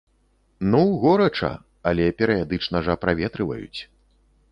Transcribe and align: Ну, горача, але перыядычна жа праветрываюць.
Ну, 0.71 0.79
горача, 1.03 1.51
але 1.91 2.07
перыядычна 2.21 2.77
жа 2.87 2.97
праветрываюць. 3.05 3.79